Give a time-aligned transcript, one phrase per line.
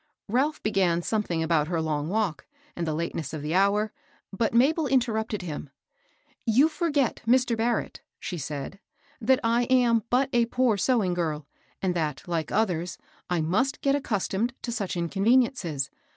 [0.29, 3.93] Ralph began something about her long walk, and the lateness of the hour,
[4.33, 5.69] but Mabel interrupted him,
[6.57, 7.55] —"You forget, Mr.
[7.55, 8.79] Barrett," she said,"
[9.21, 11.45] that I am but a poor sewing girl,
[11.83, 12.97] and that, like others,
[13.29, 15.91] I must get accustomed to such inconveniences.